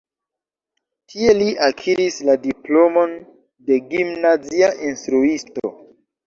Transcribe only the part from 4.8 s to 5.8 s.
instruisto.